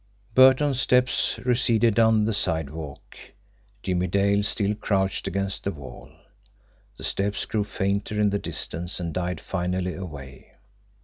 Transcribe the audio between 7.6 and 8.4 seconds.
fainter in the